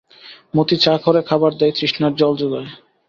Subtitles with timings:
[0.55, 2.69] মতি চা করে, খাবার দেয়, তৃষ্ণার জল যোগায়।